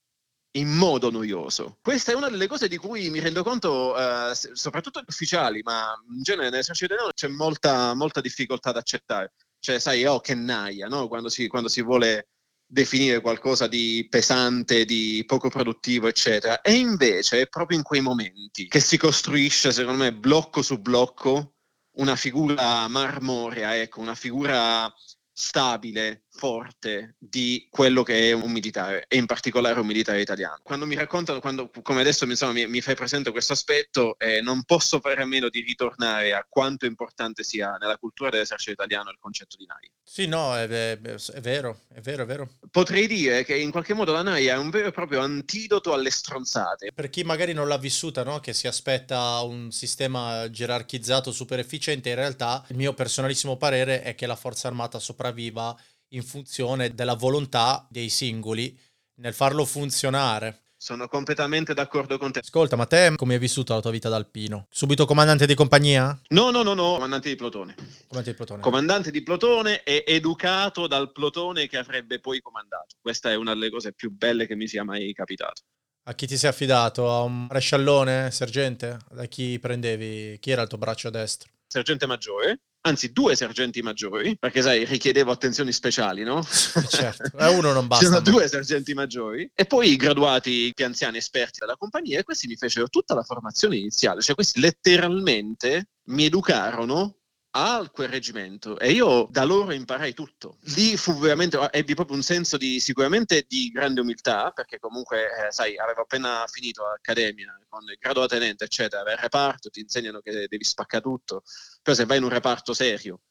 in 0.58 0.68
modo 0.68 1.10
noioso. 1.10 1.78
Questa 1.82 2.12
è 2.12 2.16
una 2.16 2.28
delle 2.28 2.48
cose 2.48 2.68
di 2.68 2.76
cui 2.76 3.10
mi 3.10 3.20
rendo 3.20 3.44
conto, 3.44 3.98
eh, 3.98 4.36
soprattutto 4.36 5.00
gli 5.00 5.06
ufficiali, 5.08 5.62
ma 5.62 5.94
in 6.12 6.22
genere 6.22 6.50
nell'esercito 6.50 6.94
italiano 6.94 7.14
c'è 7.14 7.30
molta, 7.30 7.94
molta 7.94 8.20
difficoltà 8.20 8.72
ad 8.72 8.78
accettare. 8.78 9.32
Cioè, 9.58 9.80
sai, 9.80 10.06
oh, 10.06 10.20
che 10.20 10.36
naia, 10.36 10.88
no? 10.88 11.08
Quando 11.08 11.30
si, 11.30 11.48
quando 11.48 11.70
si 11.70 11.82
vuole 11.82 12.28
definire 12.72 13.20
qualcosa 13.20 13.68
di 13.68 14.06
pesante, 14.10 14.86
di 14.86 15.24
poco 15.26 15.50
produttivo, 15.50 16.08
eccetera. 16.08 16.62
E 16.62 16.74
invece 16.74 17.42
è 17.42 17.48
proprio 17.48 17.78
in 17.78 17.84
quei 17.84 18.02
momenti 18.02 18.68
che 18.68 18.80
si 18.80 18.98
costruisce, 18.98 19.72
secondo 19.72 20.04
me, 20.04 20.14
blocco 20.14 20.62
su 20.62 20.80
blocco, 20.80 21.56
una 21.94 22.16
figura 22.16 22.88
marmorea, 22.88 23.76
ecco, 23.76 24.02
una 24.02 24.14
figura 24.14 24.94
stabile, 25.32 26.26
forte 26.40 27.16
di 27.18 27.68
quello 27.70 28.02
che 28.02 28.30
è 28.30 28.32
un 28.32 28.50
militare 28.50 29.04
e 29.10 29.18
in 29.18 29.26
particolare 29.26 29.78
un 29.82 29.86
militare 29.86 30.22
italiano. 30.22 30.60
Quando 30.64 30.86
mi 30.86 30.96
raccontano, 30.96 31.42
quando, 31.42 31.70
come 31.82 32.00
adesso 32.00 32.24
insomma, 32.24 32.54
mi, 32.54 32.66
mi 32.66 32.80
fai 32.80 32.96
presente 32.96 33.32
questo 33.32 33.52
aspetto, 33.52 34.18
eh, 34.18 34.40
non 34.40 34.64
posso 34.64 35.02
fare 35.02 35.22
a 35.22 35.26
meno 35.26 35.50
di 35.50 35.60
ritornare 35.60 36.34
a 36.34 36.46
quanto 36.48 36.86
importante 36.86 37.44
sia 37.44 37.76
nella 37.76 37.98
cultura 37.98 38.30
dell'esercito 38.30 38.72
italiano 38.72 39.10
il 39.10 39.18
concetto 39.20 39.58
di 39.58 39.66
NAI. 39.66 39.92
sì, 40.02 40.28
no, 40.28 40.56
è, 40.56 40.66
è- 40.66 40.98
è 41.00 41.42
vero, 41.42 41.82
è 41.94 42.00
vero, 42.00 42.24
è 42.24 42.26
vero. 42.26 42.50
Potrei 42.72 43.06
dire 43.06 43.44
che 43.44 43.58
in 43.58 43.72
qualche 43.72 43.94
modo 43.94 44.14
la 44.14 44.22
NAIA 44.22 44.54
è 44.54 44.58
un 44.58 44.70
vero 44.70 44.88
e 44.88 44.92
proprio 44.92 45.20
antidoto 45.20 45.94
alle 45.94 46.10
stronzate. 46.10 46.94
Per 46.94 47.10
chi 47.10 47.24
magari 47.24 47.52
non 47.52 47.68
l'ha 47.68 47.78
vissuta, 47.78 48.24
no? 48.24 48.40
che 48.40 48.54
si 48.54 48.68
aspetta 48.68 49.42
un 49.42 49.72
sistema 49.72 50.50
gerarchizzato 50.50 51.34
super 51.34 51.60
efficiente, 51.60 52.08
in 52.08 52.16
realtà 52.16 52.64
il 52.70 52.78
mio 52.78 52.94
personalissimo 52.94 53.58
parere 53.58 54.04
è 54.04 54.16
che 54.16 54.26
la 54.26 54.38
forza 54.38 54.70
armata 54.70 55.00
sopravviva 55.00 55.78
in 56.10 56.24
funzione 56.24 56.94
della 56.94 57.16
volontà 57.16 57.86
dei 57.90 58.10
singoli 58.10 58.78
nel 59.16 59.34
farlo 59.34 59.66
funzionare. 59.66 60.62
Sono 60.82 61.10
completamente 61.10 61.74
d'accordo 61.74 62.18
con 62.18 62.32
te. 62.32 62.40
Ascolta, 62.40 62.78
ma 62.78 62.86
te 62.86 63.14
come 63.18 63.34
hai 63.34 63.40
vissuto 63.40 63.74
la 63.74 63.82
tua 63.82 63.92
vita 63.92 64.08
d'alpino? 64.08 64.68
Subito 64.70 65.06
comandante 65.06 65.46
di 65.46 65.54
compagnia? 65.54 66.18
No, 66.30 66.52
no, 66.52 66.64
no, 66.64 66.74
no, 66.74 66.94
comandante 66.94 67.28
di 67.28 67.36
plotone. 67.36 67.76
Comandante 68.08 68.32
di 68.32 68.36
plotone. 68.36 68.62
Comandante 68.62 69.12
di 69.12 69.22
plotone 69.22 69.84
e 69.84 70.06
educato 70.08 70.88
dal 70.88 71.12
plotone 71.12 71.68
che 71.68 71.78
avrebbe 71.78 72.20
poi 72.20 72.40
comandato. 72.40 72.96
Questa 73.02 73.30
è 73.30 73.36
una 73.36 73.54
delle 73.54 73.70
cose 73.70 73.92
più 73.92 74.10
belle 74.10 74.48
che 74.48 74.56
mi 74.56 74.68
sia 74.70 74.86
mai 74.86 75.12
capitato. 75.12 75.64
A 76.04 76.14
chi 76.14 76.26
ti 76.26 76.38
sei 76.38 76.50
affidato? 76.50 77.12
A 77.12 77.24
un 77.24 77.48
maresciallone, 77.48 78.32
sergente? 78.32 79.00
Da 79.12 79.26
chi 79.26 79.60
prendevi? 79.60 80.40
Chi 80.40 80.52
era 80.52 80.62
il 80.62 80.70
tuo 80.70 80.78
braccio 80.78 81.10
destro? 81.10 81.50
Sergente 81.68 82.08
maggiore, 82.08 82.62
anzi 82.90 83.12
due 83.12 83.36
sergenti 83.36 83.82
maggiori, 83.82 84.38
perché 84.38 84.62
sai, 84.62 84.86
richiedevo 84.86 85.32
attenzioni 85.32 85.72
speciali, 85.72 86.24
no? 86.24 86.44
certo, 86.90 87.38
eh, 87.38 87.48
uno 87.48 87.72
non 87.72 87.86
basta, 87.88 88.06
C'erano 88.06 88.22
due 88.22 88.48
sergenti 88.48 88.94
maggiori 88.94 89.50
e 89.54 89.66
poi 89.66 89.92
i 89.92 89.96
graduati 89.96 90.72
più 90.74 90.86
anziani 90.86 91.18
esperti 91.18 91.60
della 91.60 91.78
compagnia 91.78 92.20
e 92.20 92.24
questi 92.24 92.48
mi 92.48 92.56
fecero 92.56 92.88
tutta 92.88 93.14
la 93.14 93.24
formazione 93.24 93.78
iniziale, 93.78 94.22
cioè 94.22 94.36
questi 94.36 94.60
letteralmente 94.60 95.90
mi 96.10 96.26
educarono 96.26 97.19
a 97.52 97.90
quel 97.92 98.10
reggimento 98.10 98.78
e 98.78 98.92
io 98.92 99.28
da 99.32 99.44
loro 99.44 99.72
imparai 99.72 100.14
tutto. 100.14 100.58
Lì 100.76 100.98
fu 100.98 101.18
veramente, 101.18 101.58
ebbi 101.72 101.96
proprio 101.96 102.16
un 102.16 102.22
senso 102.22 102.58
di 102.58 102.80
sicuramente 102.80 103.46
di 103.48 103.70
grande 103.70 104.02
umiltà, 104.02 104.52
perché 104.52 104.80
comunque, 104.80 105.48
eh, 105.48 105.52
sai, 105.52 105.78
avevo 105.78 106.02
appena 106.02 106.46
finito 106.48 106.84
l'accademia 106.84 107.60
con 107.68 107.82
il 107.90 107.98
grado 108.00 108.22
da 108.22 108.28
tenente, 108.28 108.66
eccetera, 108.66 109.02
al 109.02 109.18
reparto, 109.18 109.70
ti 109.70 109.80
insegnano 109.80 110.20
che 110.20 110.48
devi 110.48 110.64
spaccare 110.64 111.04
tutto, 111.04 111.44
però 111.82 111.96
se 111.96 112.06
vai 112.06 112.18
in 112.18 112.24
un 112.24 112.30
reparto 112.30 112.74
serio, 112.74 113.22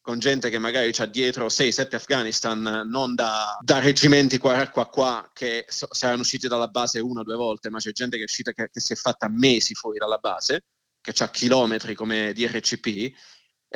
con 0.00 0.18
gente 0.18 0.50
che 0.50 0.58
magari 0.58 0.92
c'ha 0.92 1.06
dietro 1.06 1.48
6-7 1.48 1.94
Afghanistan, 1.94 2.82
non 2.86 3.14
da, 3.14 3.56
da 3.62 3.78
reggimenti 3.78 4.36
qua 4.36 4.68
qua 4.68 4.86
qua 4.88 5.30
che 5.32 5.64
so- 5.68 5.88
saranno 5.90 6.20
usciti 6.20 6.46
dalla 6.46 6.68
base 6.68 7.00
una 7.00 7.20
o 7.20 7.22
due 7.22 7.36
volte, 7.36 7.70
ma 7.70 7.78
c'è 7.78 7.90
gente 7.92 8.16
che 8.16 8.22
è 8.22 8.26
uscita 8.26 8.52
che, 8.52 8.68
che 8.70 8.80
si 8.80 8.92
è 8.92 8.96
fatta 8.96 9.28
mesi 9.30 9.74
fuori 9.74 9.98
dalla 9.98 10.18
base, 10.18 10.66
che 11.00 11.14
ha 11.22 11.30
chilometri 11.30 11.94
come 11.94 12.32
DRCP, 12.32 13.14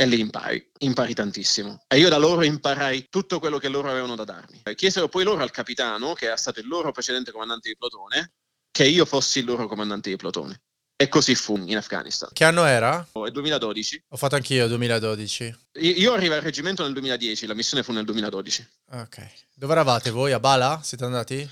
e 0.00 0.06
lì 0.06 0.20
impari, 0.20 0.64
impari 0.78 1.12
tantissimo. 1.12 1.82
E 1.88 1.98
io 1.98 2.08
da 2.08 2.18
loro 2.18 2.44
imparai 2.44 3.08
tutto 3.10 3.40
quello 3.40 3.58
che 3.58 3.68
loro 3.68 3.90
avevano 3.90 4.14
da 4.14 4.22
darmi. 4.22 4.62
Chiesero 4.76 5.08
poi 5.08 5.24
loro 5.24 5.42
al 5.42 5.50
capitano, 5.50 6.12
che 6.12 6.26
era 6.26 6.36
stato 6.36 6.60
il 6.60 6.68
loro 6.68 6.92
precedente 6.92 7.32
comandante 7.32 7.68
di 7.68 7.76
plotone, 7.76 8.34
che 8.70 8.84
io 8.84 9.04
fossi 9.04 9.40
il 9.40 9.46
loro 9.46 9.66
comandante 9.66 10.08
di 10.08 10.14
plotone. 10.14 10.62
E 10.94 11.08
così 11.08 11.34
fu 11.34 11.56
in 11.56 11.76
Afghanistan. 11.76 12.28
Che 12.32 12.44
anno 12.44 12.64
era? 12.64 13.08
È 13.10 13.30
2012. 13.30 14.04
Ho 14.10 14.16
fatto 14.16 14.36
anch'io 14.36 14.62
il 14.62 14.68
2012. 14.68 15.44
Io 15.80 15.92
io 15.94 16.12
arrivai 16.12 16.36
al 16.38 16.44
reggimento 16.44 16.84
nel 16.84 16.92
2010, 16.92 17.46
la 17.46 17.54
missione 17.54 17.82
fu 17.82 17.90
nel 17.90 18.04
2012. 18.04 18.68
Ok. 18.92 19.28
Dove 19.52 19.72
eravate 19.72 20.10
voi? 20.10 20.30
A 20.30 20.38
Bala? 20.38 20.80
Siete 20.80 21.04
andati? 21.04 21.50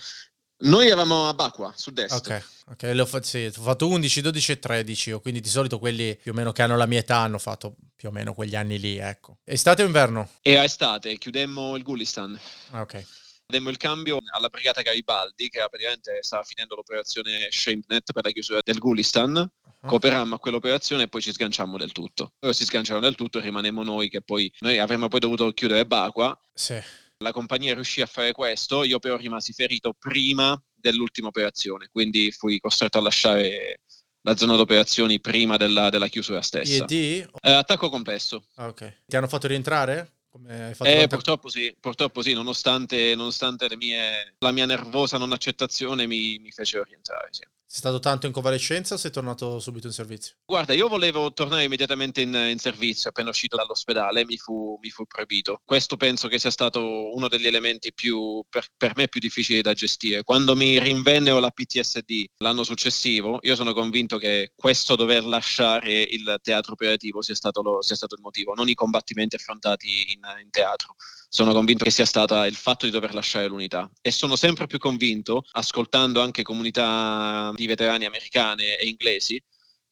Noi 0.58 0.86
eravamo 0.86 1.28
a 1.28 1.34
Bakwa, 1.34 1.72
sud-est. 1.76 2.14
Ok, 2.14 2.44
ok, 2.70 2.82
le 2.82 3.02
ho, 3.02 3.06
fa- 3.06 3.22
sì, 3.22 3.44
ho 3.44 3.62
fatto 3.62 3.88
11, 3.88 4.22
12 4.22 4.52
e 4.52 4.58
13, 4.58 5.12
o 5.12 5.20
quindi 5.20 5.40
di 5.40 5.48
solito 5.50 5.78
quelli 5.78 6.16
più 6.16 6.32
o 6.32 6.34
meno 6.34 6.52
che 6.52 6.62
hanno 6.62 6.76
la 6.76 6.86
mia 6.86 7.00
età 7.00 7.18
hanno 7.18 7.38
fatto 7.38 7.76
più 7.94 8.08
o 8.08 8.12
meno 8.12 8.32
quegli 8.32 8.56
anni 8.56 8.78
lì, 8.78 8.96
ecco. 8.96 9.38
Estate 9.44 9.82
o 9.82 9.86
inverno? 9.86 10.30
E 10.40 10.56
a 10.56 10.64
estate 10.64 11.18
chiudemmo 11.18 11.76
il 11.76 11.82
Gulistan. 11.82 12.38
Ah, 12.70 12.80
ok. 12.80 13.04
Demmo 13.46 13.68
il 13.68 13.76
cambio 13.76 14.18
alla 14.32 14.48
brigata 14.48 14.80
Garibaldi, 14.80 15.50
che 15.50 15.58
era 15.58 15.68
praticamente 15.68 16.18
stava 16.22 16.42
finendo 16.42 16.74
l'operazione 16.74 17.48
Shrimpnet 17.50 18.12
per 18.12 18.24
la 18.24 18.30
chiusura 18.30 18.60
del 18.64 18.78
Gulistan. 18.78 19.36
Ah. 19.36 19.86
Cooperammo 19.86 20.36
a 20.36 20.38
quell'operazione 20.38 21.02
e 21.02 21.08
poi 21.08 21.20
ci 21.20 21.32
sganciammo 21.32 21.76
del 21.76 21.92
tutto. 21.92 22.32
Loro 22.40 22.54
si 22.54 22.64
sganciarono 22.64 23.04
del 23.04 23.14
tutto 23.14 23.38
e 23.38 23.42
rimanemmo 23.42 23.82
noi 23.82 24.08
che 24.08 24.22
poi 24.22 24.50
noi 24.60 24.78
avremmo 24.78 25.08
poi 25.08 25.20
dovuto 25.20 25.52
chiudere 25.52 25.86
Bakwa. 25.86 26.36
Sì. 26.54 26.82
La 27.18 27.32
compagnia 27.32 27.72
riuscì 27.72 28.02
a 28.02 28.06
fare 28.06 28.32
questo, 28.32 28.84
io 28.84 28.98
però 28.98 29.16
rimasi 29.16 29.54
ferito 29.54 29.94
prima 29.98 30.60
dell'ultima 30.74 31.28
operazione, 31.28 31.88
quindi 31.90 32.30
fui 32.30 32.60
costretto 32.60 32.98
a 32.98 33.00
lasciare 33.00 33.80
la 34.20 34.36
zona 34.36 34.54
d'operazioni 34.56 35.18
prima 35.18 35.56
della, 35.56 35.88
della 35.88 36.08
chiusura 36.08 36.42
stessa. 36.42 36.84
IED? 36.86 37.30
Eh, 37.40 37.52
attacco 37.52 37.88
complesso. 37.88 38.44
Ah, 38.56 38.66
ok. 38.66 39.02
Ti 39.06 39.16
hanno 39.16 39.28
fatto 39.28 39.46
rientrare? 39.46 40.12
Eh, 40.44 40.74
tanta- 40.76 41.06
purtroppo 41.06 41.48
sì, 41.48 41.74
purtroppo 41.80 42.20
sì, 42.20 42.34
nonostante, 42.34 43.14
nonostante 43.14 43.68
le 43.68 43.76
mie- 43.76 44.34
la 44.38 44.52
mia 44.52 44.66
nervosa 44.66 45.16
non 45.16 45.32
accettazione 45.32 46.06
mi, 46.06 46.38
mi 46.38 46.50
fecero 46.50 46.84
rientrare. 46.84 47.28
Sì. 47.30 47.42
Sei 47.68 47.80
stato 47.80 47.98
tanto 47.98 48.26
in 48.26 48.32
convalescenza 48.32 48.94
o 48.94 48.96
sei 48.96 49.10
tornato 49.10 49.58
subito 49.58 49.88
in 49.88 49.92
servizio? 49.92 50.36
Guarda, 50.44 50.72
io 50.72 50.86
volevo 50.86 51.32
tornare 51.32 51.64
immediatamente 51.64 52.20
in, 52.20 52.32
in 52.32 52.58
servizio 52.58 53.10
appena 53.10 53.30
uscito 53.30 53.56
dall'ospedale, 53.56 54.24
mi 54.24 54.36
fu, 54.36 54.78
mi 54.80 54.88
fu, 54.88 55.04
proibito. 55.04 55.60
Questo 55.64 55.96
penso 55.96 56.28
che 56.28 56.38
sia 56.38 56.52
stato 56.52 57.12
uno 57.12 57.26
degli 57.26 57.48
elementi 57.48 57.92
più, 57.92 58.40
per, 58.48 58.68
per, 58.76 58.92
me 58.94 59.08
più 59.08 59.18
difficili 59.18 59.62
da 59.62 59.72
gestire. 59.72 60.22
Quando 60.22 60.54
mi 60.54 60.78
rinvennero 60.78 61.40
la 61.40 61.50
PTSD 61.50 62.26
l'anno 62.36 62.62
successivo, 62.62 63.40
io 63.42 63.56
sono 63.56 63.72
convinto 63.72 64.16
che 64.16 64.52
questo 64.54 64.94
dover 64.94 65.24
lasciare 65.24 66.02
il 66.02 66.38
teatro 66.42 66.74
operativo 66.74 67.20
sia 67.20 67.34
stato, 67.34 67.62
lo, 67.62 67.82
sia 67.82 67.96
stato 67.96 68.14
il 68.14 68.20
motivo, 68.22 68.54
non 68.54 68.68
i 68.68 68.74
combattimenti 68.74 69.34
affrontati 69.34 70.12
in, 70.12 70.20
in 70.40 70.50
teatro 70.50 70.94
sono 71.36 71.52
convinto 71.52 71.84
che 71.84 71.90
sia 71.90 72.06
stata 72.06 72.46
il 72.46 72.54
fatto 72.54 72.86
di 72.86 72.90
dover 72.90 73.12
lasciare 73.12 73.46
l'unità 73.46 73.90
e 74.00 74.10
sono 74.10 74.36
sempre 74.36 74.66
più 74.66 74.78
convinto, 74.78 75.44
ascoltando 75.50 76.22
anche 76.22 76.42
comunità 76.42 77.52
di 77.54 77.66
veterani 77.66 78.06
americane 78.06 78.78
e 78.78 78.86
inglesi, 78.86 79.38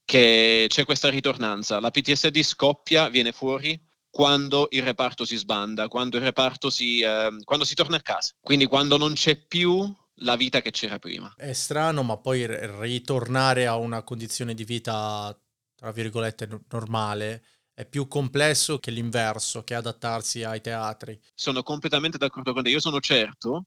che 0.07 0.65
c'è 0.69 0.87
questa 0.87 1.11
ritornanza. 1.11 1.81
La 1.81 1.91
PTSD 1.91 2.41
scoppia, 2.41 3.11
viene 3.11 3.33
fuori 3.33 3.79
quando 4.09 4.69
il 4.71 4.83
reparto 4.85 5.27
si 5.27 5.37
sbanda, 5.37 5.87
quando 5.89 6.17
il 6.17 6.23
reparto 6.23 6.71
si, 6.71 7.01
eh, 7.01 7.29
quando 7.45 7.67
si 7.67 7.75
torna 7.75 7.97
a 7.97 8.01
casa. 8.01 8.33
Quindi 8.41 8.65
quando 8.65 8.97
non 8.97 9.13
c'è 9.13 9.37
più 9.37 9.95
la 10.21 10.37
vita 10.37 10.63
che 10.63 10.71
c'era 10.71 10.99
prima. 10.99 11.31
È 11.37 11.53
strano, 11.53 12.03
ma 12.03 12.17
poi 12.17 12.47
ritornare 12.81 13.67
a 13.67 13.77
una 13.77 14.03
condizione 14.03 14.55
di 14.55 14.65
vita, 14.65 15.39
tra 15.77 15.93
virgolette, 15.93 16.49
normale 16.71 17.43
è 17.75 17.85
più 17.85 18.07
complesso 18.07 18.79
che 18.79 18.91
l'inverso, 18.91 19.65
che 19.65 19.75
adattarsi 19.75 20.45
ai 20.45 20.61
teatri. 20.61 21.19
Sono 21.35 21.63
completamente 21.63 22.19
d'accordo 22.19 22.53
con 22.53 22.63
te. 22.63 22.71
Io 22.71 22.81
sono 22.81 23.01
certo, 23.01 23.67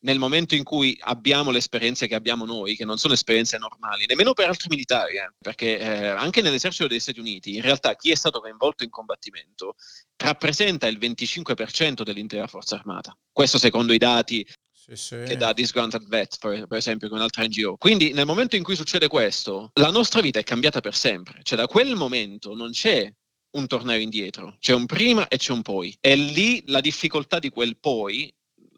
nel 0.00 0.18
momento 0.18 0.54
in 0.54 0.62
cui 0.62 0.96
abbiamo 1.00 1.50
le 1.50 1.58
esperienze 1.58 2.06
che 2.06 2.14
abbiamo 2.14 2.44
noi, 2.44 2.76
che 2.76 2.84
non 2.84 2.98
sono 2.98 3.14
esperienze 3.14 3.58
normali, 3.58 4.06
nemmeno 4.06 4.32
per 4.32 4.46
altri 4.46 4.68
militari, 4.68 5.16
eh, 5.16 5.32
perché 5.36 5.78
eh, 5.78 6.06
anche 6.06 6.40
nell'esercito 6.40 6.86
degli 6.86 7.00
Stati 7.00 7.18
Uniti, 7.18 7.56
in 7.56 7.62
realtà 7.62 7.96
chi 7.96 8.12
è 8.12 8.14
stato 8.14 8.40
coinvolto 8.40 8.84
in 8.84 8.90
combattimento 8.90 9.74
rappresenta 10.16 10.86
il 10.86 10.98
25% 10.98 12.02
dell'intera 12.02 12.46
forza 12.46 12.76
armata. 12.76 13.16
Questo 13.32 13.58
secondo 13.58 13.92
i 13.92 13.98
dati 13.98 14.46
sì, 14.70 14.94
sì. 14.94 15.22
che 15.26 15.36
dà 15.36 15.52
Disgruntled 15.52 16.06
Vet, 16.06 16.38
per, 16.38 16.66
per, 16.66 16.78
esempio, 16.78 17.08
con 17.08 17.18
un'altra 17.18 17.44
NGO. 17.44 17.76
Quindi 17.76 18.12
nel 18.12 18.26
momento 18.26 18.54
in 18.54 18.62
cui 18.62 18.76
succede 18.76 19.08
questo, 19.08 19.70
la 19.74 19.90
nostra 19.90 20.20
vita 20.20 20.38
è 20.38 20.44
cambiata 20.44 20.80
per 20.80 20.94
sempre. 20.94 21.40
Cioè 21.42 21.58
da 21.58 21.66
quel 21.66 21.96
momento 21.96 22.54
non 22.54 22.70
c'è 22.70 23.12
un 23.50 23.66
torneo 23.66 23.98
indietro, 23.98 24.56
c'è 24.58 24.74
un 24.74 24.86
prima 24.86 25.28
e 25.28 25.36
c'è 25.38 25.52
un 25.52 25.62
poi. 25.62 25.96
E 26.00 26.16
lì 26.16 26.62
la 26.66 26.80
difficoltà 26.80 27.38
di 27.38 27.50
quel 27.50 27.78
poi, 27.78 28.32